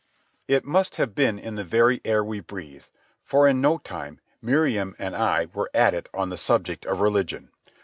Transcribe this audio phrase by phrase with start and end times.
[0.47, 2.89] It must have been in the very air we breathed,
[3.23, 7.51] for in no time Miriam and I were at it on the subject of religion.